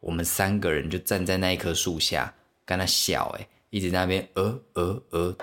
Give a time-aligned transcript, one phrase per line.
[0.00, 5.36] 我们三个人就站在那一棵树下，跟他笑，哎，一直在那边呃呃呃。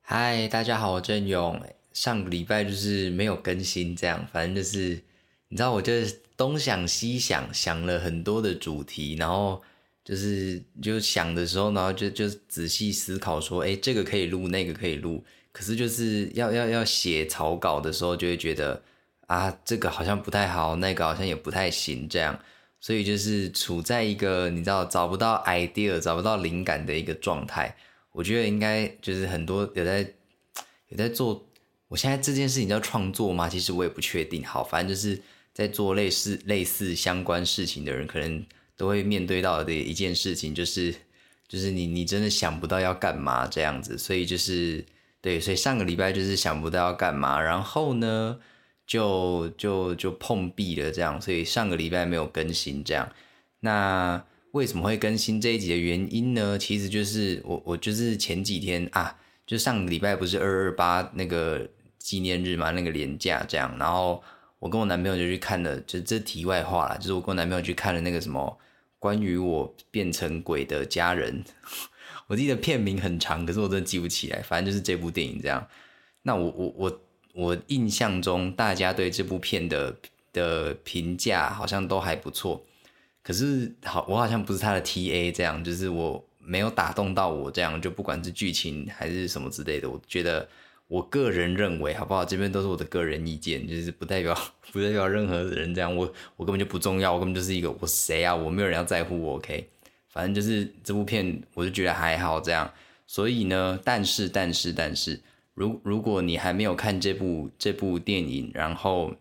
[0.00, 1.62] 嗨，大家好，我郑勇。
[1.92, 5.00] 上个礼拜就是没有更新，这样，反正就是
[5.46, 9.62] 你知道，我就是东想西想，想了很多的主题，然后
[10.04, 15.24] 就是就想的时候，然后就就仔细思考说，哎，这个可以录，那个可以录，
[15.58, 18.80] 可是就是要要要写草稿的时候，就会觉得
[19.26, 22.38] 啊，这个好像不太好，那个好像也不太行，这样，
[22.80, 27.76] 所以就是处在一个你知道找不到 idea、找不到灵感的一个状态。
[28.12, 30.08] 我觉得应该就是很多有在
[30.90, 31.44] 有在做，
[31.88, 33.48] 我现在这件事情叫创作吗？
[33.48, 34.44] 其实我也不确定。
[34.44, 35.20] 好，反正就是
[35.52, 38.46] 在做类似类似相关事情的人，可能
[38.76, 40.94] 都会面对到的一件事情，就是
[41.48, 43.98] 就是你你真的想不到要干嘛这样子。
[43.98, 44.84] 所以就是
[45.20, 48.38] 对，所以上个礼拜就是想不到要干嘛，然后呢
[48.86, 53.10] 就就就碰壁了这样，所以上个礼拜没有更新这样。
[53.60, 56.56] 那为什么会更新这一集的原因呢？
[56.56, 64.22] 其实就是我我就是前几天啊，就上个礼拜不是二二八那个纪念日嘛，那个年假这样，然后
[64.60, 68.58] 我跟我男朋友就去看了，就这题外话啦，就是我跟我男朋友去看了那个什么
[68.98, 71.44] 关于我变成鬼的家人，
[72.28, 75.66] 我记得片名很长，可是我真的记不起来，反正就是这部电影这样。
[76.22, 77.00] 那我我我
[77.32, 79.96] 我印象中大家对这部片的
[80.32, 82.62] 的评价好像都还不错。
[83.22, 90.46] 可是好，我好像不是他的 T A，这样就是我没有打动到我，这样就不管是剧情还是什么之类的，我觉得
[90.86, 92.24] 我个人认为好不好？
[92.24, 94.34] 这边都是我的个人意见，就是不代表
[94.72, 98.34] 不代表任何人这样，我我根本就不重要，我根本就是一个我谁啊？
[98.34, 99.68] 我没有人要在乎我，OK？
[100.08, 102.72] 反正就是这部片，我就觉得还好这样。
[103.06, 105.20] 所以呢，但是但是但是，
[105.54, 109.14] 如如果你还没有看这部这部电影，然后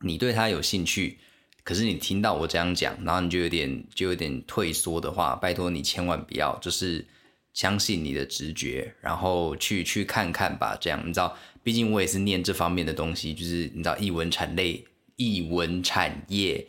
[0.00, 1.18] 你对他有兴趣。
[1.62, 7.04] 可是你听到我这样讲，然后你就有点就有点退缩的话，拜托你千万不要，就是
[7.52, 10.78] 相信你的直觉，然后去去看看吧。
[10.80, 14.84] 这样你知道，毕竟我也是念这方面的东西，就是你知道，译文产类、
[15.16, 16.64] 译文产业，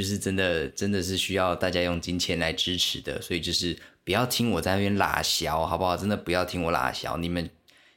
[0.00, 3.20] 就是真的真的是需要大家用金钱来支持的。
[3.20, 5.94] 所以就是不要听我在那边拉小，好不好？
[5.94, 7.18] 真的不要听我拉小。
[7.18, 7.50] 你们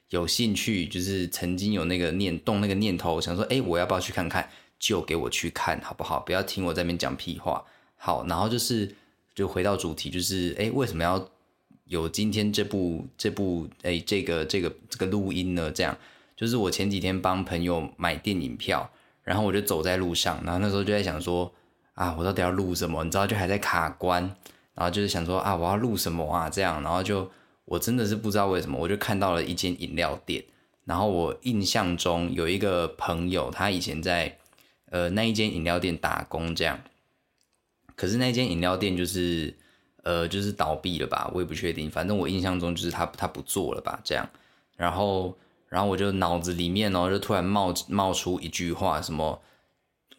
[0.09, 4.49] 有兴趣，就是曾经有那个念动那个念头，想说，哎，我要不要去看看？
[4.77, 6.19] 就给我去看好不好？
[6.19, 7.63] 不要听我在那边讲屁话。
[7.95, 8.93] 好，然后就是
[9.33, 11.29] 就回到主题，就是哎，为什么要
[11.85, 15.71] 有今天这部这部哎这个这个这个录音呢？
[15.71, 15.97] 这样
[16.35, 18.91] 就是我前几天帮朋友买电影票，
[19.23, 21.49] 然后我就走在路上，然后那时候就在想说
[21.93, 23.03] 啊，我到底要录什么？
[23.03, 24.23] 你知道，就还在卡关，
[24.73, 26.49] 然后就是想说啊，我要录什么啊？
[26.49, 27.29] 这样，然后就
[27.65, 30.43] 我真的是不知道为什么，我就看到了一间饮料店，
[30.85, 34.37] 然后我印象中有一个朋友，他以前在。
[34.91, 36.79] 呃，那一间饮料店打工这样，
[37.95, 39.51] 可是那间饮料店就是，
[40.03, 41.31] 呃，就是倒闭了吧？
[41.33, 43.99] 我也不确定，反正我印象中就是他他不做了吧？
[44.03, 44.29] 这样，
[44.77, 45.35] 然后，
[45.67, 49.41] 然后我就脑子里面哦，就突然冒冒出一句话，什么？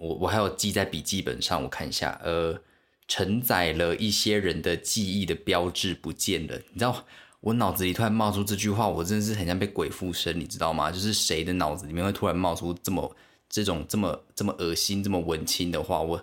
[0.04, 2.60] 我我还有记在笔记本上，我看一下，呃，
[3.09, 6.56] 承载了一些人的记忆的标志不见了。
[6.72, 7.04] 你知道，
[7.41, 10.91] 我脑子里突然冒出这句话，我真的是很像被鬼附身，你知道吗？
[10.91, 13.16] 就是谁的脑子里面会突然冒出这么？
[13.47, 16.20] 这种这么这么恶心、这么文青的话，我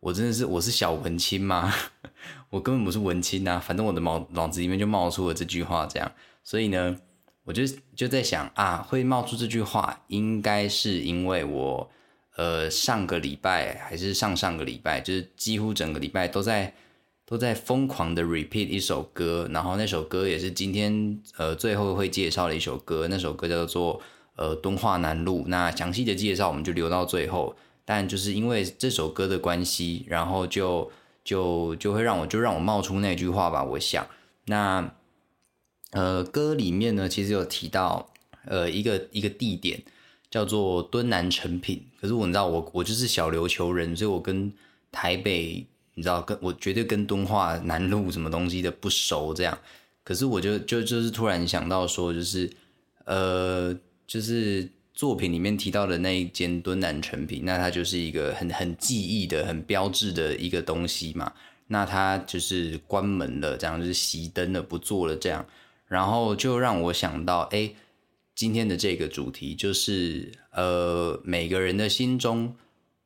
[0.00, 1.72] 我真的是我是小文青吗？
[2.50, 3.58] 我根本不是文青啊！
[3.58, 6.12] 反正我的脑脑子里面就冒出了这句话，这样，
[6.42, 6.98] 所以呢，
[7.44, 7.62] 我就
[7.96, 11.90] 就在想啊，会冒出这句话，应该是因为我
[12.36, 16.74] 呃上个礼拜还是上上个礼拜，就是几乎整个礼拜都在
[17.26, 24.00] 都在疯狂的 repeat 一首歌，然后那首歌也是今天呃最后会介绍的一首歌，那首歌叫做。
[24.36, 30.90] 呃，敦化南路那详细的介绍我们就留到最后，但就是因为这首歌的关系，然后就
[31.22, 33.62] 就就会让我就让我冒出那句话吧。
[33.62, 34.04] 我想，
[34.46, 34.92] 那
[35.92, 38.10] 呃歌里面呢，其实有提到
[38.46, 39.80] 呃一个一个地点
[40.34, 44.52] 叫做敦南成品，可是我你知道我我就是小琉球人，所以我跟
[44.90, 45.64] 台北
[45.94, 49.56] 你知道跟我绝对跟敦化南路什么东西的不熟这样，
[50.02, 52.50] 可是我就就就是突然想到说就是
[53.04, 53.78] 呃。
[54.06, 61.32] 就是作品里面提到的那一间敦南成品，那它就是一个很很记忆的、很标志的一个东西嘛。
[61.68, 65.44] 那它就是关门了，这样就是熄灯了，不做了这样。
[65.88, 67.72] 然后就让我想到，哎，
[68.34, 72.56] 今天的这个主题就是，呃，每个人的心中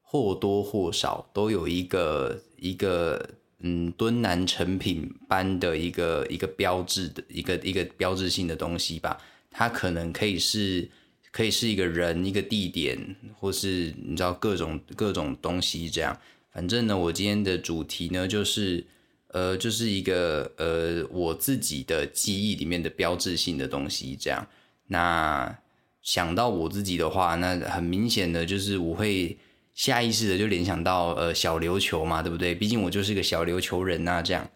[0.00, 3.28] 或多或少都有一个一个
[3.60, 9.20] 嗯敦南成品般的一个一个标志的一个一个标志性的东西吧。
[9.50, 10.88] 它可能可以是
[11.30, 16.18] 可以是一个人、一个地点，或是你知道各种各种东西这样。
[16.50, 18.86] 反正呢，我今天的主题呢，就是
[19.28, 24.46] 呃，就是一个呃我自己的记忆里面的标志性的东西这样。
[24.88, 25.56] 那
[26.02, 29.38] 想到我自己的话，那很明显的就是我会
[29.74, 32.54] 下意识的就联想到呃小琉球嘛，对不对？
[32.54, 34.48] 毕竟我就是个小琉球人呐，这样。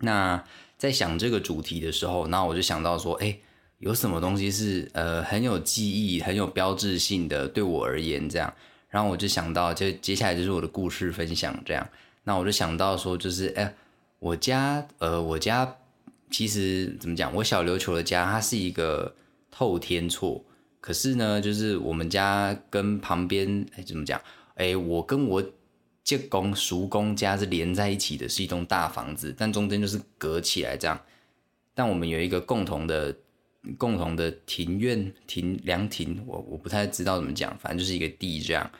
[0.00, 0.42] 那
[0.78, 3.36] 在想这个主题的时候，那我就想到说，哎。
[3.80, 7.48] 有什么东西是呃很有记忆、很有标志性的？
[7.48, 8.52] 对我而言，这样，
[8.90, 11.88] 然后我就想到，就接下来就是我的故事分享，这样。
[12.24, 13.74] 那我就想到说，就是哎，
[14.18, 15.76] 我家呃，我家
[16.30, 17.34] 其实怎么讲？
[17.34, 19.14] 我小琉球的家，它是一个
[19.60, 20.42] 后天错，
[20.80, 24.18] 可是呢，就是我们家跟旁边哎怎么讲？
[24.54, 25.44] 哎，我跟我
[26.02, 30.98] 借公叔公家是连在一起的，是一栋大房子，但中间就是隔起来这样。
[31.74, 33.14] 但我们有一个共同的。
[33.76, 38.70] 共同的庭院、庭凉亭，我我不太知道怎么讲，反正就是一个地这样。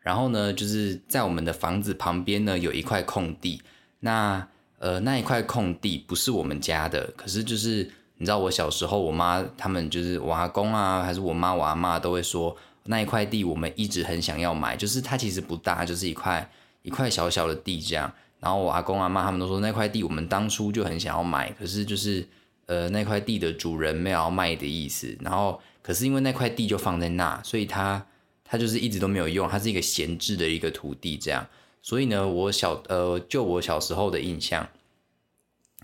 [0.00, 3.62] 然后呢，就是在我们的房子旁边呢，有一块空地。
[4.00, 4.44] 那
[4.80, 7.88] 呃，那一块空地不是我们家的，可是就是
[8.18, 16.50] 你知道，我小时候，我妈他们就是我阿公啊，还是我妈我阿妈都会说，那一块地我们一直很想要买，就是它其实不大，就是一块
[16.82, 18.12] 一块小小的地这样。
[18.40, 22.26] 然后我阿公阿妈他们都说，那块地我们当初就很想要买，可是就是。
[22.66, 28.06] 呃，那块地的主人没有要卖的意思，然后可是因为那块地就放在那，所以他
[28.42, 31.46] 他就是一直都没有用，它是一个闲置的一个土地这样。
[31.82, 34.66] 所以呢，我小呃，就我小时候的印象，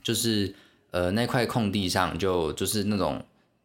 [0.03, 0.55] 就是
[0.91, 3.25] 呃那块空地上就就是那种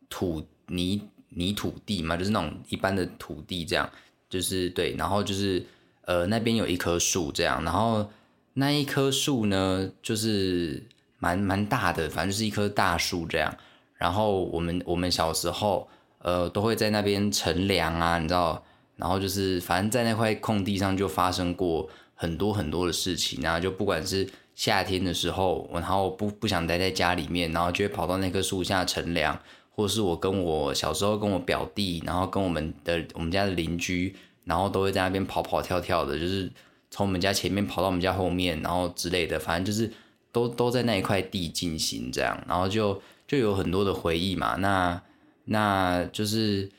[0.10, 3.90] 土泥泥土地嘛，就是那种一般的土地这样，
[4.30, 5.66] 就是对，然后就是
[6.02, 8.10] 呃那边有一棵树这样，然后
[8.54, 10.84] 那一棵树呢就是。
[11.18, 13.52] 蛮蛮大的，反正就是一棵大树这样。
[13.96, 15.88] 然后我们我们小时候，
[16.20, 18.64] 呃，都会在那边乘凉啊，你知道。
[18.98, 23.42] 然后就是，反正在那块空地上就发生过很多很多的事情。
[23.42, 34.16] 然后就不管是夏天的时候，然后不不想待在家里面，然后就会跑到那棵树下乘凉，或是我跟我小时候跟我表弟，然后跟我们的我们家的邻居，
[34.46, 36.52] 然后都会在那边跑跑跳跳的，就是
[36.90, 39.92] 从我们家前面跑到我们家后面，然后之类的，反正就是。
[40.36, 44.56] 都都在那一块地进行这样，然后就就有很多的回忆嘛。
[44.56, 45.02] 那
[45.46, 46.70] 那就是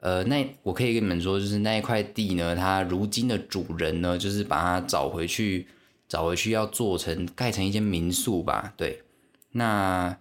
[0.00, 5.66] 呃，那我可以跟你们说，就是那一块地呢，它如今的主人呢，就是把它找回去，
[6.12, 8.74] 找回去要做成盖成一间民宿吧。
[8.76, 9.02] 对，
[9.52, 10.14] 那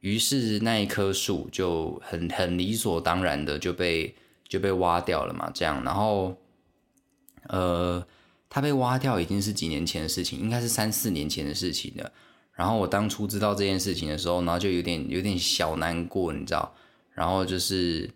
[0.00, 4.14] 于是那一棵树就很很理所当然的就被
[4.46, 5.50] 就被挖掉了嘛。
[5.54, 6.36] 这样，然后
[7.44, 8.06] 呃，
[8.50, 12.12] 它被挖掉已经是几年前的事情，应该是三四年前的事情了。
[12.52, 16.70] 然后我当初知道这件事情的时候，然后就有点有点小难过，你知道？
[17.12, 18.10] 然后就是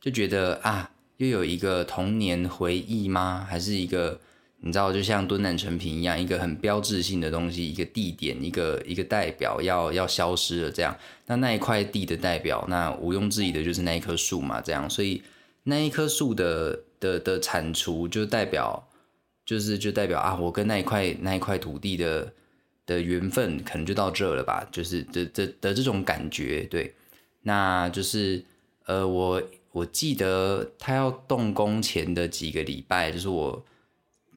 [0.00, 3.46] 就觉得啊，又有一个童年回忆吗？
[3.48, 4.20] 还是一个
[4.64, 10.96] 你知道，就像敦南成品一样，一个很标志性的东西，一个地点，一个一个代表要要消失了这样。
[11.26, 14.88] 那那一块地的代表，那毋庸置疑的就是那一棵树嘛，这样。
[14.88, 15.22] 所以
[15.64, 18.88] 那一棵树的的的铲除，就代表
[19.44, 22.32] 就是就代表啊，我跟那一块那一块土地的。
[22.86, 26.92] 的缘分可能就到这了吧，就是的的的这种感觉，对，
[27.40, 28.44] 那就是
[28.84, 33.64] 呃，我我记得他要动工前的几个礼拜，就是我，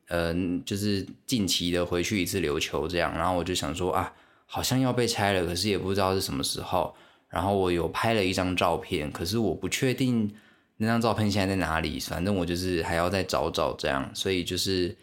[0.08, 4.14] 嗯，就是近期的回去一次琉球这样，然后我就想说啊，
[4.46, 6.96] 好像要被拆了，可是也不知道是什么时候，
[7.30, 10.32] 然后我有拍了一张照片，可是我不确定
[10.78, 14.96] 那张照片现在在哪里，反正我就是还要再找找这样，所以就是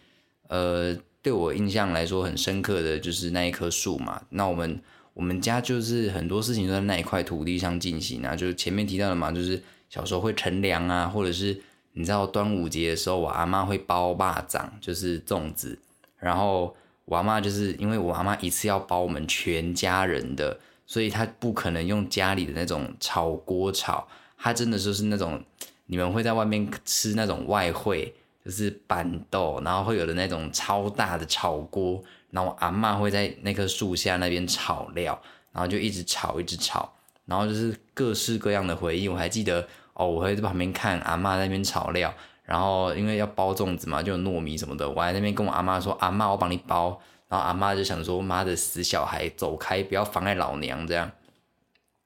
[0.48, 0.96] 呃。
[1.24, 4.20] 对我印象来说很深刻的就是那一棵树嘛。
[4.28, 4.78] 那我们
[5.14, 8.36] 我们家就是很多事情都在那一块土地上进行啊。
[8.36, 9.58] 就是前面提到的嘛，就是
[9.88, 11.58] 小时候会乘凉啊，或者是
[11.94, 15.78] 你知道端午节的时候，我阿妈会包蚂蚱，就是粽子。
[16.18, 25.42] 然后我阿妈就是因为我阿妈一次要包我们全家人的，所以她不可能用家里的那种炒锅炒，她真的就是那种
[25.86, 28.14] 你们会在外面吃那种外汇。
[28.44, 35.18] 就是板豆，然后会有的那种超大的炒锅，然后我阿妈会在那棵树下那边炒料，
[35.50, 36.92] 然后就一直炒一直炒，
[37.24, 39.08] 然后就是各式各样的回忆。
[39.08, 51.10] 我还记得哦，我会在旁边看阿妈那边炒料，然后因为要包粽子嘛，就有糯米什么的，我在那边跟我阿妈说：“阿妈，我帮你包。”然后阿妈就想说：“妈的死小孩，走开，不要妨碍老娘。”这样，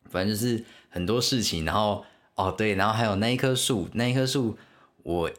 [0.08, 1.64] 反正就是很多事情。
[1.64, 2.04] 然后
[2.34, 4.56] 哦对，然后还有那一棵树，那一棵树
[5.02, 5.30] 我。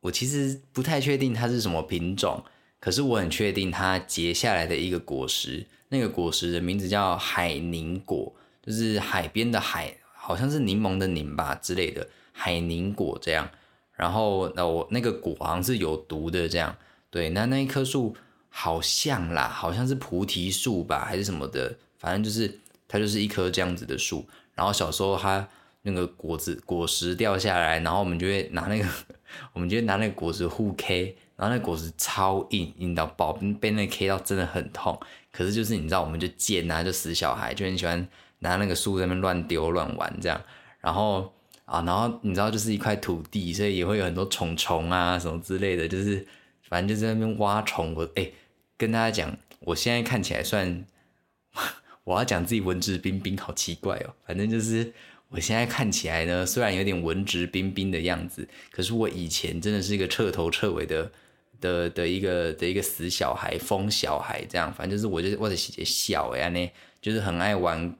[0.00, 2.40] 我其实不太确定它是什么品种，
[2.78, 8.32] 可是我很确定它结下来的一个果实，那个果实的名字叫海宁果，
[8.64, 13.48] 就是海边的海，好像是柠檬的柠吧之类的，海柠果这样。
[13.94, 16.76] 然后那我那个果好像是有毒的这样。
[17.10, 18.16] 对，那那一棵树
[18.48, 24.26] 好像啦，好像是菩提树吧，还是什么的，反正就是它就是一棵这样子的树。
[24.56, 25.48] 然后小时候它
[25.82, 28.88] 那个果子果实掉下来，然后我们就会拿那个，
[29.54, 34.98] 我们就会拿那个果实互 K，然后那果实超硬，硬到爆，被那 K 到真的很痛。
[35.30, 38.08] 可是就是你知道，我们就贱啊，就死小孩，就很喜欢
[38.46, 40.40] 拿那个树在那边乱丢乱玩这样。
[40.80, 41.32] 然后
[41.64, 46.26] 啊，然后你知道，就是一块土地，所以也会有很多虫虫啊什么之类的，就是。
[46.68, 48.28] 反正就在那边挖虫，我哎，
[48.76, 50.84] 跟大家讲，我现在看起来算，
[52.02, 54.12] 我要讲自己文质彬彬，好奇怪哦。
[54.26, 54.92] 反正就是
[55.28, 61.08] 我现在看起来呢，虽然有点文质彬彬的样子，可是我以前真的是一个彻头彻尾的
[61.60, 64.74] 的的一个的一个死小孩、疯小孩这样。
[64.74, 66.68] 反正就是我就是为了洗小呀呢，
[67.00, 67.96] 就是很爱玩，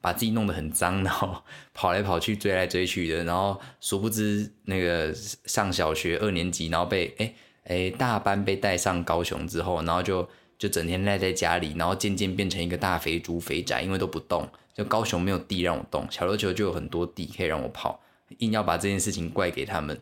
[0.00, 1.42] 把自己弄得很脏，然后
[1.74, 7.34] 跑来跑去、追来追去的，然后殊不知那个上小学二年级，然后被哎。
[7.64, 18.00] 哎，大班被带上高雄之后，然后就就整天赖在家里，然后渐渐变成一个大肥猪肥宅，因为都不动，就高雄没有地让我动，小琉球就有很多地可以让我跑，
[18.38, 20.00] 硬要把这件事情怪给他们，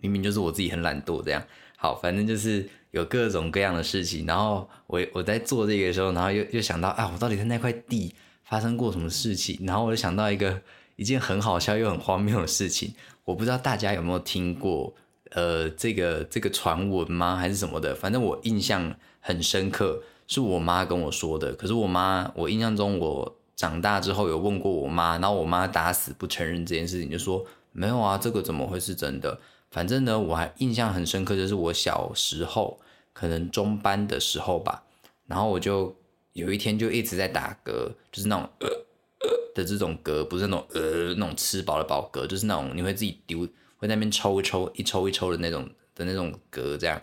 [0.00, 1.42] 明明就是我自己很懒惰这样。
[1.76, 8.14] 好，反正就是有各种各样的事情，然后我我在做这个的时候，然后又又想到啊，我到底在那块地
[8.54, 9.58] 发生过什么事情？
[9.66, 10.62] 然后我就想到一个
[10.94, 12.94] 一件很好笑又很荒谬的事情，
[13.24, 14.94] 我不知道大家有没有听过。
[15.32, 17.92] 呃，这个这个传闻吗，还是什么的？
[17.92, 21.52] 反正我印象很深刻，是我妈跟我说的。
[21.54, 29.36] 可是我妈，我印象中，我长大之后有问过我妈，然后我妈打死不承认这件事情，就说没有啊，这个怎么会是真的？
[29.72, 32.78] 反正呢，我还印象很深刻，就是我小时候
[33.12, 34.84] 可能中班的时候吧，
[35.26, 35.96] 然后我就
[36.34, 43.48] 有一天就一直在打嗝，就是那种呃呃的这种嗝，不是那种呃那种吃饱了饱嗝，就是那种你会自己丢。
[43.76, 47.00] 会在那边抽一抽，一抽一抽的那种的那种嗝，这样，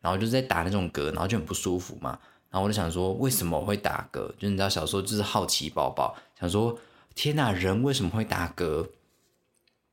[0.00, 2.18] 然后就是在打那种嗝，然后就很不舒服嘛。
[2.50, 4.26] 然后我就想说，为什么会打嗝？
[4.38, 6.78] 就你知道，小时候就是好奇宝宝，想说，
[7.14, 8.88] 天哪，人为什么会打嗝？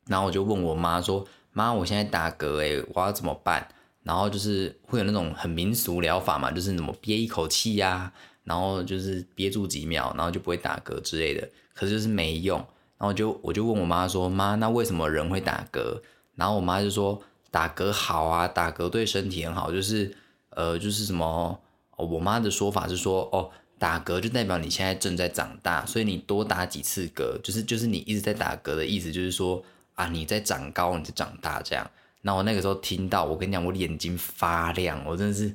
[0.06, 3.68] 然后我就问我妈说：“妈，我现在打嗝，诶，我要怎么办？”
[4.04, 8.14] 然后就是会有那种很民俗疗法嘛，就是怎么憋一口气呀，
[8.52, 11.48] 然后就是憋住几秒，然后就不会打嗝之类的。
[11.74, 12.58] 可是就是没用。
[12.98, 15.98] 然后就我就问我妈说：“妈，那为什么人会打嗝？”
[16.36, 20.14] 然后我妈就说打嗝好啊，打嗝对身体很好，就是
[20.50, 21.58] 呃，就是什么，
[21.96, 29.64] 我妈的说法是说，哦，打嗝就代表你现在正在长大，所以你多打几次嗝，就是就是你一直在打嗝的意思，就是说
[29.96, 31.90] 啊，你在长高，你在长大这样。
[32.22, 35.52] 那我那个时候听到，我跟你讲，我眼睛发亮，我真的是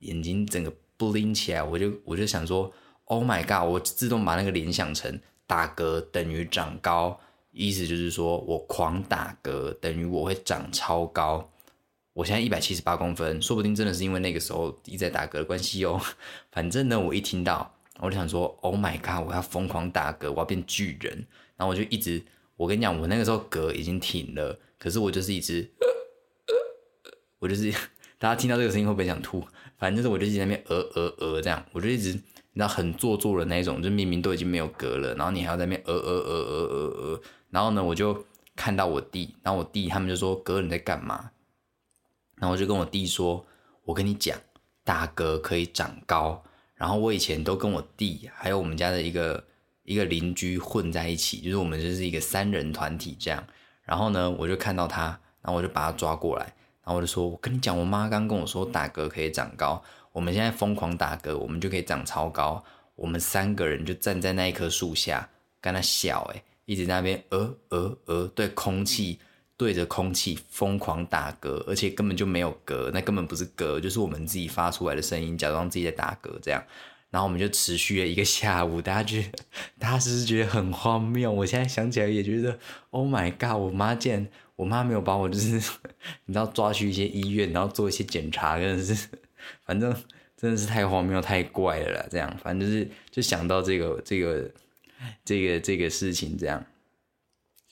[0.00, 2.70] 眼睛整个不灵起来，我就我就想说
[3.06, 7.18] ，Oh my god，我自动把那个联想成打嗝等于长高。
[7.52, 11.50] 意思就是说，我狂打嗝等于我会长超高。
[12.12, 15.98] 我现在一百七十八公分，说不定真的是因为那个时候一直在打嗝的关系哦。
[16.52, 21.26] 反正呢，我一听到，我就想说，Oh my god，我要疯狂打嗝，我要变巨人。
[21.56, 22.22] 然后我就一直，
[22.56, 25.66] 我跟你讲，我那个时候嗝已经停了，可是我就是一直，
[27.40, 27.72] 我就是
[28.18, 29.42] 大家听到这个声音会不会想吐？
[29.80, 32.16] 反正是我就一直在那边呃呃呃这样，我就一直。
[32.52, 41.30] 你知道很做作的那种，就明明都已经没有嗝了，然后你还要在那边呃呃呃呃呃呃，然后呢，我就看到我弟，然后我弟他们就说：“哥你在干嘛？”
[42.34, 43.46] 然后我就跟我弟说
[43.86, 44.36] ：“我跟你讲，
[44.82, 46.42] 打嗝可以长高。”
[46.74, 49.44] 然后我以前都跟我弟还有我们家的一个
[49.84, 53.46] 一个邻居混在一起，就是我们就是一个三人团体这样。
[53.84, 55.04] 然后呢，我就看到他，
[55.40, 56.52] 然后我就把他抓过来，
[56.90, 59.80] 然后我就说：“我跟你讲，我妈刚跟我说打嗝可以长高。”
[60.10, 62.60] 我们现在疯狂打嗝，我们就可以长超高。
[62.96, 65.28] 我们三个人就站在那一棵树下，
[65.60, 69.20] 跟他笑，诶一直在那边呃呃呃，对空气
[69.56, 76.60] 对着空气疯狂打嗝，而且根本就没有嗝，那根本不是嗝，就是我们自己发出来的声音，假装自己在打嗝这样。
[77.10, 79.38] 然后我们就持续了一个下午，大家觉得，
[79.78, 81.30] 大家是不是觉得很荒谬？
[81.30, 82.58] 我现在想起来也觉得
[82.90, 83.56] ，Oh my god！
[83.56, 84.28] 我妈竟然，
[84.60, 85.52] 我妈没有把我就是
[86.26, 89.08] 你知道抓去一些医院，然后做一些检查，真的是。
[89.64, 89.90] 反正
[90.36, 92.06] 真的是太荒谬、太怪了啦！
[92.10, 94.50] 这样，反正就是就想到这个、这个、
[95.24, 96.62] 这个、这个事情这样。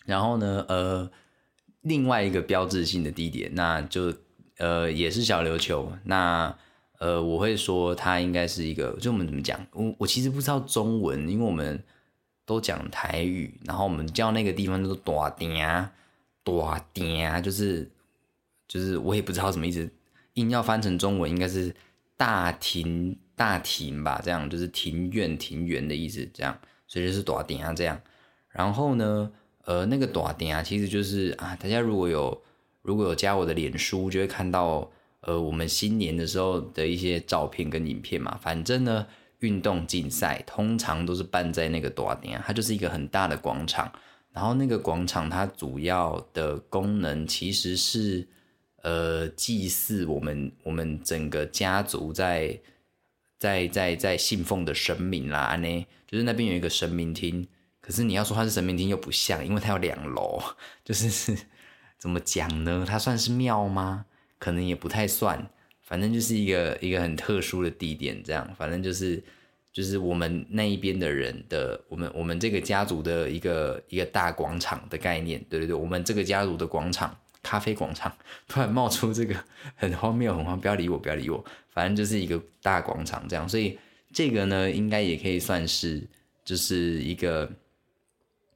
[0.06, 1.10] 然后呢，呃，
[1.82, 4.14] 另外一个标志性的地点，那就
[4.56, 5.92] 呃也是小琉球。
[6.04, 6.56] 那
[6.98, 9.60] 呃，我会说它应该是一个，就我们怎么讲？
[9.72, 11.84] 我我其实不知道中文，因为我们
[12.46, 15.28] 都讲台语，然后我们叫那个地方叫做大
[16.92, 17.90] 店，大店就是
[18.66, 19.88] 就是我也不知道什么意思。
[20.34, 21.74] 硬要翻成中文，应该是
[22.16, 28.00] 大庭大庭吧，这样就是庭院庭园的意思，这样，所以就是多点啊这样。
[28.50, 29.30] 然后呢，
[29.64, 32.42] 呃，那个短点啊，其实就是啊，大家如果有
[32.82, 34.90] 如果有加我的脸书，就会看到
[35.22, 38.38] 呃，我们新年的时候的一些照片跟影片嘛。
[38.40, 39.06] 反正呢，
[39.40, 43.92] 运动竞赛通常都是办在那个短点，它就是一个很大的广场。
[44.32, 48.26] 然后那个广场它主要的功能其实是
[48.82, 52.60] 呃祭祀我们我们整个家族在
[53.38, 57.46] 在在在信奉的神明啦，呢，就是那边有一个神明厅。
[57.80, 60.38] 可是你要说它是神明厅又不像，因为它有两楼，
[60.84, 61.36] 就是
[61.96, 62.84] 怎么讲呢？
[62.86, 64.04] 它算是庙吗？
[64.38, 69.22] 可能也不太算，反正就是一个一个很特殊的地点，这样，反正就是
[69.78, 78.12] 就是我们那一边的人的，我们我们这个家族的一个一个大广场的概念，对对对，我们这个家族的广场，咖啡广场，
[78.48, 79.36] 突然冒出这个
[79.76, 83.78] 很荒谬，很荒，不要理我，不要理我，反正就是一个大广场这样，所以
[84.12, 86.02] 这个呢，应该也可以算是
[86.44, 87.48] 就是一个。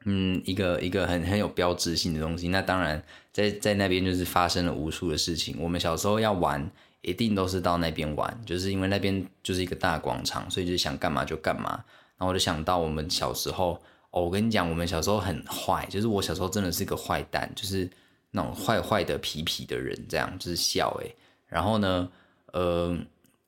[0.04, 2.48] 嗯，一个一个很很有标志性的东西。
[2.48, 3.00] 那当然，
[3.32, 5.54] 在在那边就是发生了无数的事情。
[5.60, 6.68] 我们小时候要玩，
[7.02, 11.70] 一定都是到那边玩，就是因为那边就是一个大广场，所以就想干嘛就干嘛。
[12.16, 13.80] 然后我就想到我们小时候，
[14.10, 17.90] 哦，我跟你讲，我们小时候很坏，就是我小时候真的是个坏蛋，就是
[18.30, 21.14] 那种坏坏的皮皮的人，这样就是笑诶。
[21.48, 22.08] 然后呢，
[22.52, 22.96] 呃，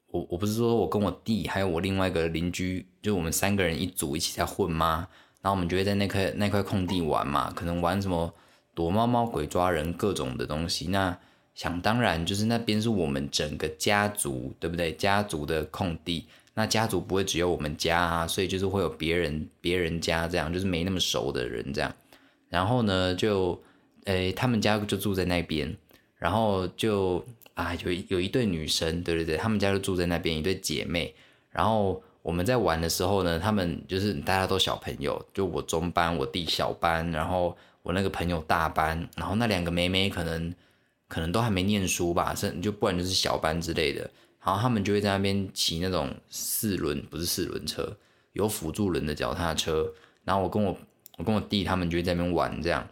[0.09, 5.07] 我我不是说我跟我弟还有我另外一个邻居，就我们三个人一组一起在混吗？
[5.41, 8.35] 然后我们就会在那块那块空地玩嘛，可能玩什么
[8.75, 10.89] 躲猫猫、鬼抓人各种的东西。
[10.89, 11.17] 那
[11.55, 14.93] 想当然就是那边是我们整个家族，对不对？
[14.93, 21.95] 家族的空地，那家族不会只有我们家啊，所以就是会有别人别人家这样，就是没那么熟的人这样。
[22.49, 23.59] 然后呢，就
[24.05, 25.75] 诶他们家就住在那边，
[26.17, 31.15] 然后就啊有有一对女生，对对对，他们家就住在那边，一对姐妹，
[31.51, 32.03] 然后。
[32.25, 40.51] 我们在玩的时候呢，他们就是大家都小朋友，就我中班，我弟小班，然后我那个朋友大班，然后那两个妹妹可能
[41.15, 44.01] 可能都还没念书吧，甚就不然就是小班之类的，
[44.45, 47.97] 然后他们就会在那边骑那种四轮不是四轮车，
[48.33, 49.93] 有辅助轮的脚踏车，
[50.25, 50.77] 然后我跟我
[51.17, 52.89] 我跟我弟他们就会在那边玩这样，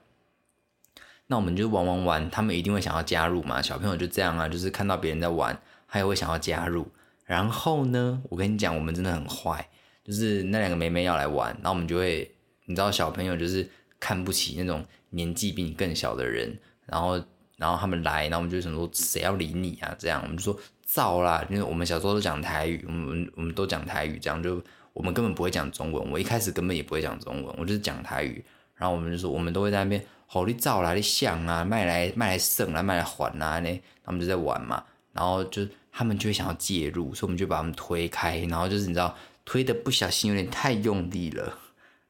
[1.27, 6.87] 那我们就玩玩玩，他们一定会想要加入嘛，小朋友就这样啊，就是看到别人在玩，他也会想要加入。
[7.25, 9.69] 然后呢，我跟你讲，我们真的很坏，
[10.05, 12.33] 就是那两个妹妹要来玩，然后我们就会，
[12.67, 16.57] 你知道，小朋友就是看不起那种年纪比你更小的人，
[16.87, 17.21] 然后，
[17.63, 19.95] 然后他们来，然后我们就想说，谁要理你啊？
[19.97, 24.61] 这样，我们就说造啦，因为我们小时候都讲台语，我们我们都讲台语，这样就
[24.93, 28.45] 我们根本不会讲中文，我一开始根本也不会讲中文，我就是讲台语，
[28.75, 35.67] 然后我们就说，我们都会在那边，好你造啦，你像啊，卖来卖来剩啊，卖来还啊，呢，他们就在玩嘛，然后就。
[35.95, 41.53] 他们就会想要介入，所以我们就把他们推开，然后就是你知道推的不小心有点太用力了，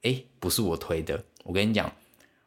[0.03, 1.93] 哎，不是我推的，我跟你讲，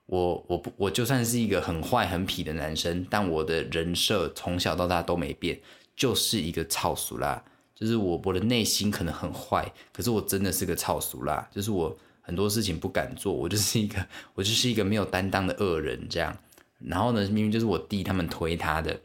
[0.08, 5.60] 我我不我就算是一个很坏很痞的男生，但我的人设从小到大都没变，
[5.96, 16.38] 就是一个操俗啦，就是我我的内心可能很坏，可是我真的是个操俗啦，就是我很多事情不敢做，我就是一个我就是一个没有担当的恶人这样，
[16.80, 19.00] 然后呢，明明就是我弟他们推他的。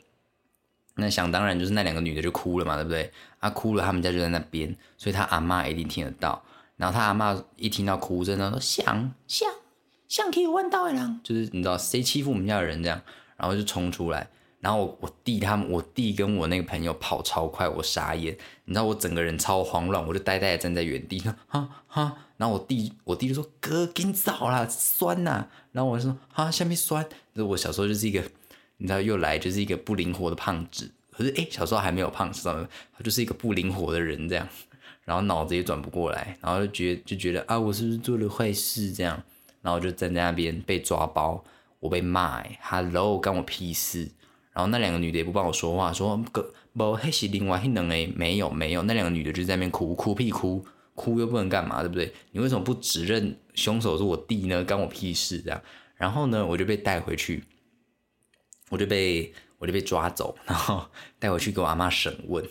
[0.97, 3.11] 那想当然就是那两个女的就哭了嘛，对不对？
[3.39, 6.45] 啊，哭了，他们家就在那边，所以他阿妈一定听得到。
[6.77, 9.49] 然后他阿妈一听到哭声，他说：“想想
[10.11, 13.01] 像，可以问到的人，就是你知道谁欺负我们家的人这样。”
[13.38, 22.16] 然后就冲出来，然后我我弟他们，我弟跟我那个朋友跑超快，我傻眼，你知道我整个人超慌乱，我就呆呆的站在原地，哈哈。
[22.37, 28.23] 然后我弟我弟就说：“哥，给你找啦，酸呐。”然后我就说：“哈，下面酸。”就我小时候就是一个。
[28.83, 32.66] 你知道又来就是一个不灵活的胖子，可是哎，小时候还没有胖，知道吗？
[32.96, 34.49] 他就是一个不灵活的人这样，
[35.05, 39.23] 然后脑子也转不过来，然后就觉就觉得啊，我是不是做了坏事这样？
[39.62, 41.44] 然后就站在那边被抓包，
[41.79, 44.11] 我被骂，Hello，干我屁事？
[44.53, 52.12] 然后那两个女的也不帮我说话，说个不黑是另外一能诶，没有没有，那两个女的就在那边哭哭屁哭，哭又不能干嘛，对不对？
[52.33, 54.64] 你为什么不指认凶手是我弟呢？
[54.64, 55.62] 干我屁事这样？
[55.96, 57.44] 然后呢，我就被带回去。
[58.70, 60.87] 我就被我就被抓走，然后
[61.18, 62.49] 带回去给我阿妈审问，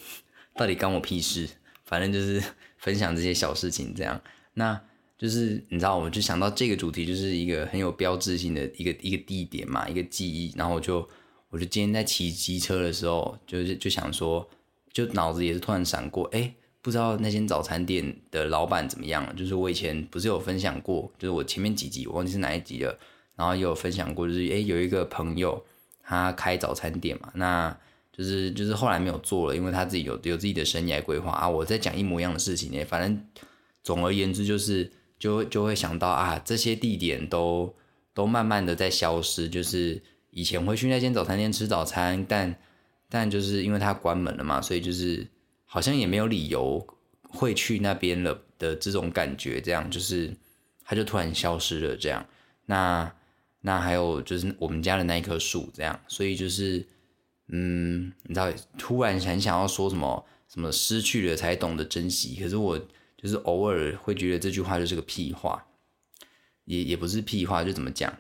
[0.53, 1.49] 到底关我屁事？
[1.85, 2.43] 反正就是
[2.77, 4.21] 分享这些小事情，这样。
[4.55, 4.81] 那
[5.19, 10.51] 就是你知道，我就想到这个主题，就是一个很有标志性的一个一个地点嘛，一个记忆。
[10.57, 11.07] 然后我就
[11.49, 14.49] 我就今天在骑机车的时候，就是就想说，
[14.91, 16.51] 就脑子也是突然闪过，哎，
[16.81, 19.33] 不知道那间早餐店的老板怎么样了？
[19.33, 22.97] 就是我以前不是有分享过，就是我前面几集我忘记是哪一集了，
[23.35, 25.63] 然后有分享过，就是哎有一个朋友。
[26.11, 27.77] 他开早餐店嘛，那
[28.11, 31.47] 就是就是后来没有做了，因为他自己有有自己的生涯规划啊。
[31.47, 33.23] 我在讲一模一样的事情呢，反正
[33.83, 37.75] 总而言之就是就就会想到啊，这些地点都
[38.13, 39.49] 都慢慢的在消失。
[39.49, 40.01] 就是
[40.31, 42.55] 以前会去那间早餐店吃早餐，但
[43.09, 45.27] 但就是因为它关门了嘛，所以就是
[45.65, 46.87] 好像也没有理由
[47.27, 50.33] 会去那边了的这种感觉，这样就是
[50.85, 51.97] 它就突然消失了。
[51.97, 52.25] 这样，
[52.65, 53.11] 那
[53.59, 56.87] 那还有就是我们家的那一棵树，这样，所以就是
[57.49, 62.79] 嗯，你知道，突然很想要说什么什么失去了才懂得珍惜，可是我。
[63.21, 65.65] 就是偶尔会觉得这句话就是个屁话，
[66.63, 68.17] 也也不是屁话，就怎么讲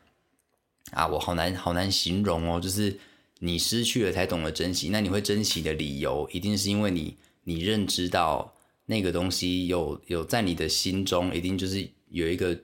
[0.91, 1.07] 啊？
[1.07, 2.59] 我好难好难形容哦。
[2.59, 2.99] 就是
[3.39, 8.53] 你失去了才懂得珍惜，那你会珍惜的理由，一定是因为你你认知到
[8.87, 12.59] 那个东西有有在你的心中，一定就是有一个，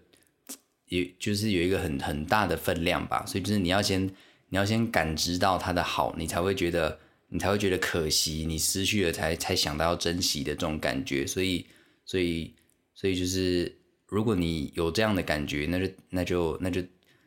[0.90, 3.26] 也就是有一个很很大的分量吧。
[3.26, 4.06] 所以就是你要先
[4.50, 11.66] 你要先感知到它的好，你才会觉得你才会觉得可惜，你失去了才才想到要珍惜的这种感觉，所以。
[12.06, 12.54] 所以，
[12.94, 13.76] 所以就是，
[14.08, 16.82] 如果你有这样的感觉，那就那就那就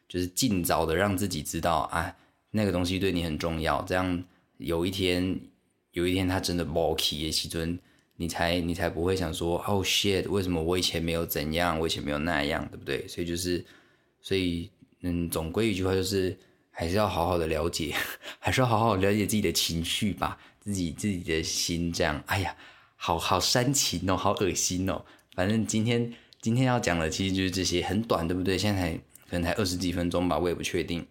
[0.09, 2.15] 就是尽早的让自己知道啊，
[2.53, 3.83] 那个东西对你很重要。
[3.83, 4.25] 这样
[4.59, 5.39] 有一天，
[5.91, 7.77] 有一天他真的冒起的时尊，
[8.17, 13.07] 你才你才不会想说，Oh shit，为什么我以前没有怎样，我以前没有那样，对不对？
[13.09, 13.65] 所以就是，
[14.21, 16.39] 所以嗯，总归一句话就是，
[16.71, 17.93] 还是要好好的了解，
[18.39, 21.93] 还是要好好了解自己的情绪吧，自己自己的心。
[21.93, 22.57] 这样，哎呀。
[23.01, 25.05] 好好煽情哦，好恶心哦。
[25.35, 28.59] 反正今天今天要讲的其实就是这些，很短，对不对？
[28.59, 28.99] 现在
[29.31, 31.07] 可能才二十几分钟吧，我也不确定。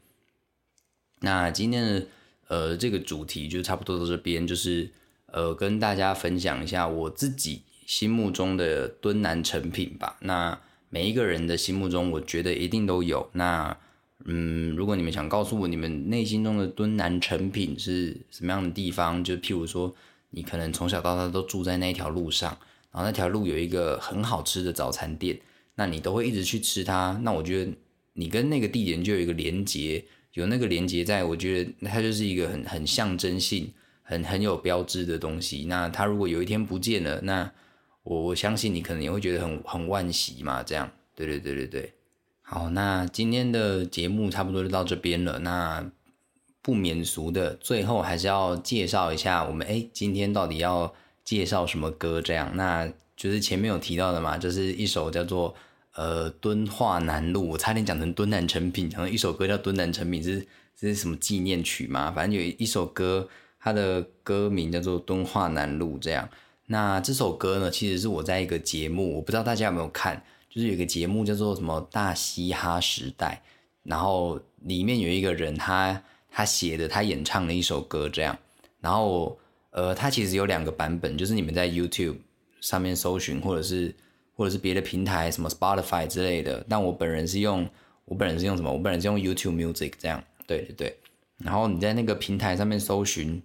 [1.21, 2.07] 那今天的
[2.49, 4.91] 呃这个主题就差不多到这边，就是
[5.27, 10.17] 呃跟大家分享一下我自己心目中的敦南成品吧。
[10.19, 13.29] 那每一个人的心目中，我觉得一定都有。
[13.31, 13.75] 那
[14.25, 19.95] 嗯，如果你们想告诉我你们内心中的敦南成品是什么样的地方，就譬如说。
[20.29, 22.49] 你可能从小到大都住在那一条路上，
[22.91, 25.39] 然后那条路有一个很好吃的早餐店，
[25.75, 27.19] 那你都会一直去吃它。
[27.23, 27.71] 那我觉得
[28.13, 33.71] 你跟那个地点就有一个连接，有那个连接在，我觉得它就是一个很很象征性、
[34.03, 35.65] 很很有标志的东西。
[35.67, 37.51] 那它如果有一天不见了，那
[38.03, 40.61] 我我相信你可能也会觉得很很惋惜嘛。
[40.61, 41.93] 这样，对对对对对。
[42.41, 45.39] 好，那今天的节目差不多就到这边了。
[45.39, 45.91] 那。
[46.67, 52.21] 不免俗的，最后还是要介绍一下我们哎，今天到底要介绍什么歌？
[52.21, 55.55] 这样，那就是前面有提到的嘛，就是一首叫做
[55.95, 62.11] 呃敦化南路，我差点讲成敦南成品，然后一首歌叫敦南成品，是这是什么纪念曲嘛？
[62.11, 63.29] 反正有一首歌，
[63.61, 65.97] 它的歌名叫做敦化南路。
[65.97, 66.27] 这样，
[66.65, 73.41] 那这首歌呢，其实是我在一个节目，我不知道大家有没有看，就是有一个节目叫做什么大嘻哈时代，
[73.83, 76.03] 然后里面有一个人他。
[76.37, 78.37] 他写的，他演唱的一首歌，这样，
[78.79, 79.35] 然后，
[79.71, 82.17] 呃，他其实有两个版本，就是你们在 YouTube
[82.61, 83.91] 上面搜寻，或者是
[84.35, 86.63] 或者是别的平台，什么 Spotify 之类的。
[86.69, 87.67] 但我本人是用，
[88.05, 88.71] 我本人是用什么？
[88.71, 90.97] 我本人是用 YouTube Music 这样，对对对。
[91.39, 93.41] 然后你在那个平台上面搜寻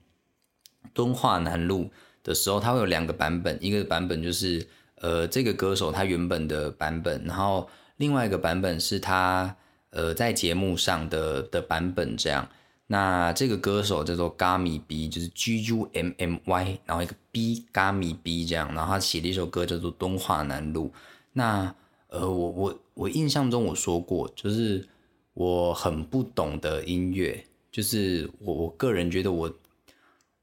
[0.93, 1.91] 敦化南路
[2.23, 9.57] 的时候，它会有两个版本，一个版本就是呃这个歌手他原本的版本，然后另外一个版本是他
[9.89, 12.47] 呃在节目上的的版本这样。
[12.93, 20.89] 那这个歌手叫做 Gummy B，就是 G U M M Y，然后一个 B Gummy B 这样，然后他写了一首歌叫做《东华南路》。
[21.33, 21.75] 那
[22.09, 24.87] 呃，我我我印象中我说过，就是
[25.33, 29.51] 我很不懂的音乐，就是我我个人觉得我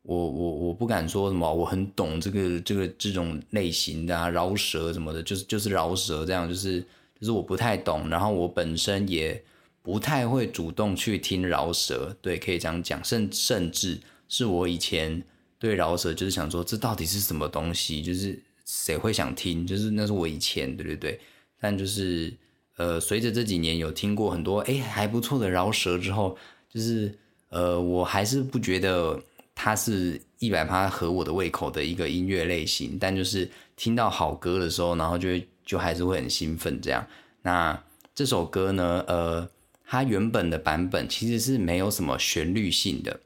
[0.01, 6.81] 我我我不敢说什么，我很懂这个这个这种类型的啊，饶舌什么的，就是就是饶舌这样，就是
[7.19, 9.39] 就是我不太懂，然后我本身也。
[9.81, 15.23] 不太会主动去听饶舌，对，可以这样讲，甚甚至是我以前
[15.57, 18.03] 对饶舌就是想说，这到底是什么东西？
[18.03, 19.65] 就是谁会想听？
[19.65, 21.19] 就是那是我以前，对对对。
[21.59, 22.31] 但就是
[22.75, 26.37] 呃，随着这几年有听过很多哎还不错的饶舌之后，
[26.69, 27.17] 就是
[27.49, 29.19] 呃，我还是不觉得
[29.55, 32.97] 它是一百趴合我的胃口的一个音乐类型。
[32.99, 35.29] 但就是听到好歌的时候，然后就
[35.65, 37.07] 就还是会很兴奋这样。
[37.41, 37.81] 那
[38.13, 39.49] 这首歌呢，呃。
[39.91, 43.21] 它原本的版本其实是没有什么旋律性的，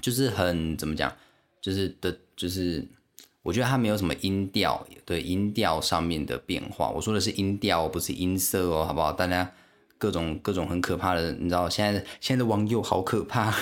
[0.00, 1.14] 就是很怎么讲，
[1.60, 2.88] 就是的，就是
[3.42, 6.88] 我觉得它没有什么音调，对音调上面的变化。
[6.88, 9.12] 我说的是音调，不是音色哦，好不好？
[9.12, 9.52] 大家
[9.98, 13.54] 各种各种很可怕的，你知道，现在现在的网友好可怕。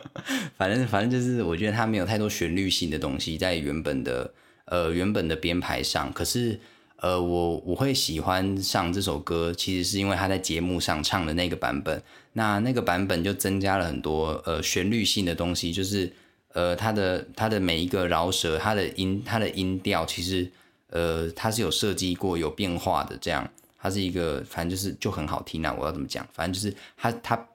[0.56, 4.32] 反正反正就是，我觉得它没有太多旋律性的东西在原本的
[4.64, 6.58] 呃原本的编排上，可是。
[7.02, 12.00] 呃，我我会喜欢上这首歌，其实是因为他在节目上唱的那个版本。
[12.34, 16.12] 那那个版本就增加了很多呃旋律性的东西，就是
[16.52, 20.48] 呃他的他的每一个饶舌，他的音他的音调，其实
[20.90, 23.18] 呃他是有设计过有变化的。
[23.20, 26.24] 这样，它是一个反正就是就很好听啊，我要怎么讲？
[26.32, 27.48] 反正就是他他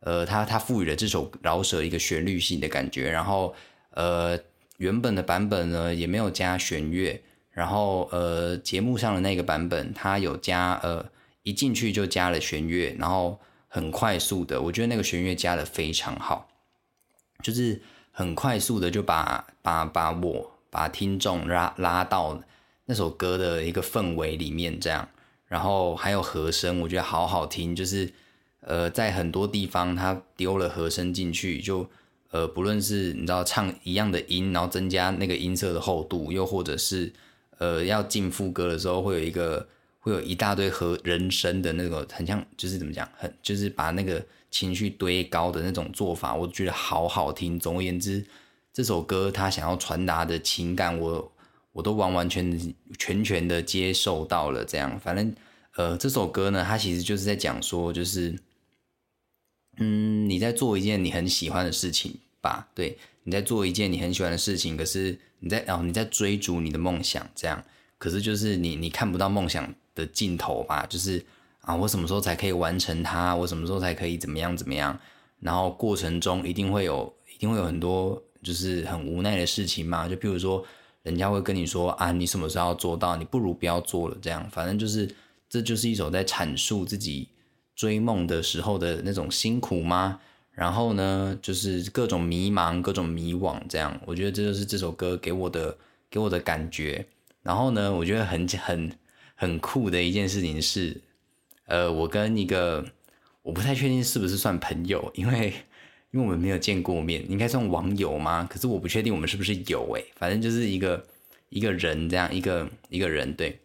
[0.00, 3.54] 呃他他赋予了这首饶舌一个旋律性的感觉，然后
[3.90, 4.38] 呃
[4.78, 7.20] 原本的版本呢也没有加弦乐，
[7.56, 11.02] 然后呃节目上的那个版本它有加呃
[11.42, 16.48] 一进去就加了弦乐，然后很快速的，我觉得那个弦乐加的非常好，
[17.42, 17.80] 就是
[18.12, 22.42] 很快速的就把把把我把听众拉拉到
[22.84, 25.08] 那首歌的一个氛围里面，这样，
[25.46, 28.12] 然后还有和声，我觉得好好听，就是
[28.60, 31.88] 呃在很多地方它丢了和声进去，就
[32.32, 37.10] 呃不论是你知道唱一样的音，然后增加那个音色的厚度，又或者是
[37.58, 39.66] 呃要进副歌的时候会有一个。
[39.98, 47.58] 会有一大堆和人声的那个，很像，就是怎么讲，很就是把那个情绪堆高的那种做法，我觉得好好听。
[47.58, 48.24] 总而言之，
[48.72, 51.32] 这首歌他想要传达的情感，我
[51.72, 54.64] 我都完完全全全的接受到了。
[54.64, 55.34] 这样，反正
[55.74, 58.38] 呃，这首歌呢，它其实就是在讲说，就是
[59.78, 62.68] 嗯，你在做一件你很喜欢的事情吧？
[62.76, 67.62] 对，你在做一件你很喜欢的事情，可是你在哦，你在追逐你的梦想，这样，
[67.98, 69.74] 可是就是你你看不到梦想。
[69.96, 71.24] 的尽头吧，就是
[71.62, 73.34] 啊，我什么时候才可以完成它？
[73.34, 75.00] 我什么时候才可以怎么样怎么样？
[75.40, 80.06] 然后过程中一定会有，一定会有很多就是很无奈的事情嘛。
[80.06, 80.62] 就譬如说，
[81.02, 83.16] 人家会跟你说啊，你什么时候要做到？
[83.16, 84.18] 你不如不要做了。
[84.20, 85.08] 这样，反正就是，
[85.48, 87.30] 这就是一首在阐述自己
[87.74, 90.20] 追梦的时候的那种辛苦吗？
[90.56, 93.62] 然后呢，就是各种迷茫，各种迷惘。
[93.68, 95.78] 这样，我觉得这就是这首歌给我的
[96.10, 97.06] 给我的感觉。
[97.44, 98.90] 然后呢，我觉得很很。
[99.38, 100.98] 很酷的一件事情是，
[101.66, 102.82] 呃，我跟一个
[103.42, 105.52] 我不太确定是不是算朋友，因为
[106.10, 108.48] 因为我们没有见过面，应该算网友吗？
[108.50, 111.06] 可是我不确定我们是不是有诶，反正就是一个
[111.50, 113.60] 一个人这样一个一个人对。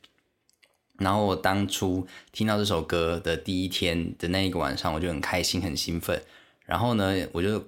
[0.97, 6.21] 然后我当初听到这首歌的第一天的那一个晚上，我就很开心很兴奋。
[6.71, 7.67] 然后呢，我就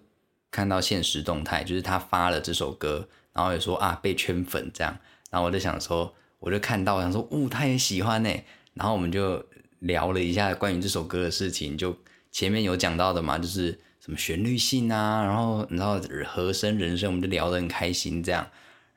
[0.50, 4.98] 看到现实动态，就是他发了这首歌，然后也说啊被圈粉这样，
[5.30, 6.16] 然后我就想说。
[6.46, 8.30] 我就看到，想说，哦，他也喜欢呢。
[8.74, 9.42] 然后我们就
[9.80, 11.96] 聊了一下关于这首歌的事情，就
[12.34, 18.46] 前面有讲到的嘛，就是什么旋律性啊，然后你知道和声、人声，我们就聊得很开心这样。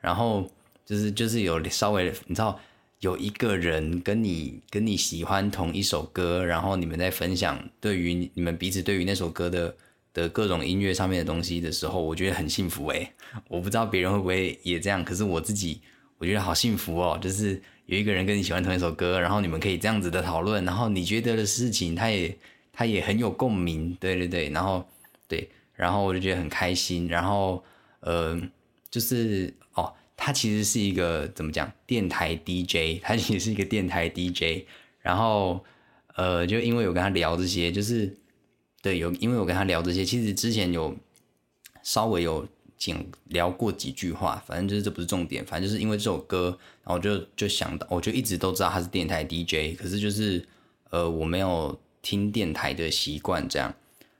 [0.01, 0.51] 然后
[0.85, 2.59] 就是就是有稍微你知道
[2.99, 9.73] 有一个人跟你跟你喜欢同一首歌，然后你们在分享对于你们彼此对于那首歌的
[10.17, 13.13] 的各种音乐上面的东西的时候，我觉得很幸福诶。
[13.49, 15.83] 我不知道别人会不会也这样，可是我自己。
[16.19, 22.35] 我觉得好幸福哦，就是有一个人跟你喜欢同一首歌，然后你们可以这样子的讨论，然后你觉得的事情，他也
[22.73, 24.83] 他也很有共鸣，对对对，然后
[25.29, 27.63] 对，然后我就觉得很开心，然后
[28.01, 28.41] 呃，
[28.91, 34.65] 就是哦，他其实是一个怎么讲，电台 DJ，他其实是一个电台 DJ，
[35.03, 35.63] 然后
[36.15, 38.17] 呃，就因为我跟他聊这些，就是
[38.87, 40.94] 对，有因为我跟他聊这些，其实之前有
[41.83, 42.46] 稍微有。
[42.79, 50.46] 仅聊过几句话，反正就是这不是重点，反正就是因为这首歌，然后就就想到，我就一直都知道他是电台 DJ，可是就是
[50.90, 53.75] 呃我没有听电台的习惯这样，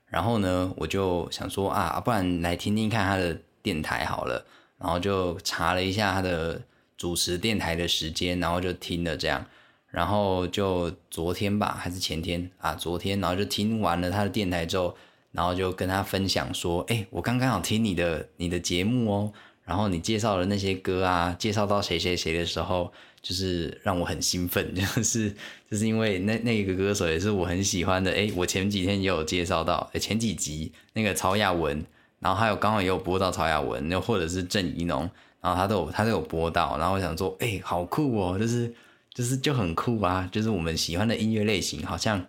[0.07, 4.43] 然后呢我就想说啊，不然来听听看他的电台好了，
[4.79, 6.59] 然后就查了一下他的
[6.97, 9.45] 主持电台的时间，然后就听了这样，
[9.91, 14.95] 然后就昨天吧还是前天啊，昨天然后就听完了他的电台之后。
[15.33, 19.31] 然后就跟他分享说：“哎，我刚刚好听你的你的节目哦，
[19.65, 25.31] 然后你介绍的那些歌啊，介绍到谁谁谁的时候，就是让我很兴奋， 就是
[25.69, 28.09] 就是因为那那个歌手也是我很喜欢的。
[28.11, 31.85] 哎，我前几天也有介绍到，前几集那个曹雅文，
[32.19, 35.07] 然后还有刚好也有播到曹雅文，又或者是郑怡农，
[35.39, 36.79] 然后他都有他都有播到。
[36.79, 38.73] 然后我想说，哎，好酷哦，就是
[39.17, 42.23] 就是就很酷啊，就是我们喜欢的音乐类型好像。”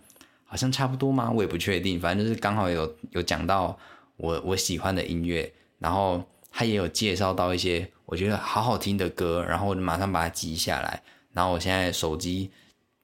[0.51, 1.31] 好像差不多吗？
[1.31, 3.79] 我也不确定，反正就是刚好有有讲到
[4.16, 11.03] 我我喜欢的音乐，然后他也有介绍到一些我觉得好好听的歌，然后我就马上把它记下来，
[11.35, 12.51] 然后我现在手机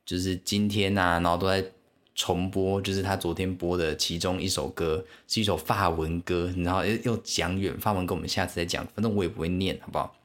[0.07, 1.63] 就是今天呐，然后都在
[2.15, 10.17] 重播，就是他昨天播的其中一首歌，是一首法文歌，然后又又讲远法文歌，我们下次再讲，反正我也不会念，好不好？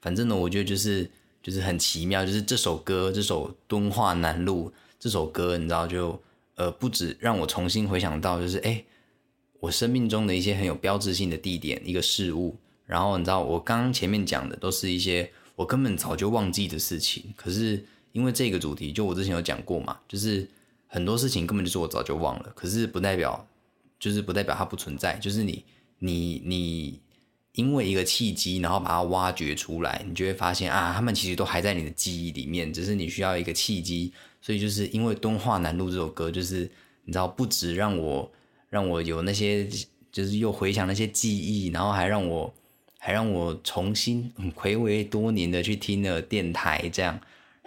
[0.00, 1.08] 反正呢，我觉得就是
[1.42, 4.72] 就是很奇妙，就是这首歌，这首敦化南路。
[4.98, 6.20] 这首歌，你知道，就
[6.56, 8.84] 呃，不止让我重新回想到，就是哎，
[9.60, 12.54] 我生命中的一些很有标志性的地点、一个事物。
[12.84, 17.32] 然后你知道，我刚刚前面讲的都是一些我根本早就忘记的事情。
[17.34, 20.46] 可是因为这个主题，就我之前有讲过嘛，就是
[20.86, 22.52] 很多事情根本就是我早就忘了。
[22.54, 23.48] 可是不代表，
[23.98, 25.16] 就是不代表它不存在。
[25.16, 25.64] 就是你、
[26.00, 27.00] 你、你、
[27.52, 34.12] 因为一个契机，然后把它挖掘出来，你就会发现啊，他们其实都还在你的记忆里面，只是你需要一个契机。
[34.42, 36.60] 所以就是因为《敦化南路》这首歌，就是
[37.04, 38.32] 你知道，不止让我
[38.70, 39.68] 让我有那些，
[40.10, 42.50] 就是又回想那些记忆，然后还让我
[42.98, 47.20] 还让我重新回味多年的去听了电台这样，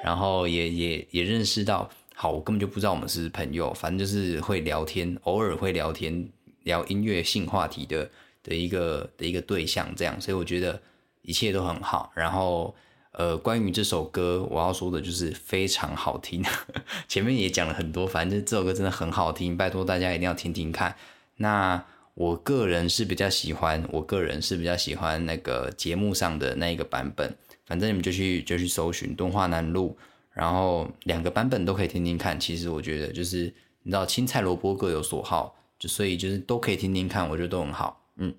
[0.04, 6.28] 然后也也也认识到，好，我根本就不知道我们是朋友，反正就是会聊天，偶尔会聊天，
[6.64, 8.10] 聊音乐性话题的
[8.44, 10.82] 的一个的一个对象这样，所以我觉得
[11.22, 12.76] 一切都很好，然后。
[13.16, 16.44] 呃，关于这首歌，我要说的就是非常好听。
[17.08, 20.96] 前面也讲了很多，反正这首歌真的很好听，拜托大家一定要听听看。
[21.36, 27.38] 那我个人是比较喜欢，我个人是比较喜欢那个节目上的那一个版本。
[27.68, 29.96] 反正你们就去就去搜寻《东华南路》，
[30.32, 32.40] 然后两个版本都可以听听看。
[32.40, 33.54] 其实我觉得就是
[33.84, 38.03] 你知道青菜萝卜各有所好，就所以就是都可以听听看，我觉得都很好。
[38.18, 38.36] 嗯，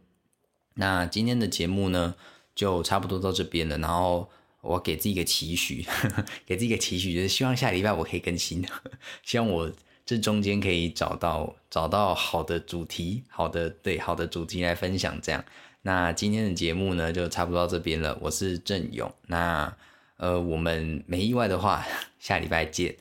[0.75, 2.15] 那今天的节目呢，
[2.55, 4.31] 就差不多到这边了，然后。
[4.67, 5.85] 我给自己一个期许，
[6.47, 8.67] 给自己一个期许，就是希望下礼拜我可以更新，
[9.23, 9.71] 希望我
[10.07, 15.21] 这中间可以找到找到好的主题，好的对好的主题来分享。
[15.21, 15.45] 这样，
[15.83, 18.17] 那今天的节目呢就差不多到这边了。
[18.23, 19.77] 我是郑勇，那
[20.17, 21.87] 呃我们没意外的话，
[22.19, 22.97] 下礼拜见。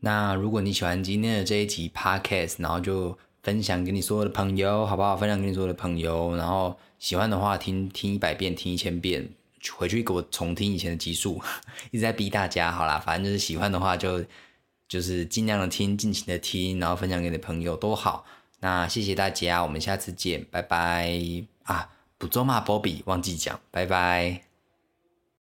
[0.00, 5.16] 那如果你喜欢今天的这一集 podcast，然后就分享给你所有的朋友，好不好？
[5.16, 9.28] 分享给你所有的朋友，然后喜欢的话听听一百遍，听一千遍。
[9.76, 11.40] 回去给我重听以前的集数，
[11.92, 12.72] 一直在逼大家。
[12.72, 14.24] 好啦，反正就是喜欢的话，就
[14.88, 18.26] 就是尽量的听，尽情的听，然后分享给你的朋友都好。
[18.58, 21.16] 那谢谢大家，我们下次见，拜拜
[21.62, 21.88] 啊！
[22.18, 24.45] 不做骂波比忘记讲，拜拜。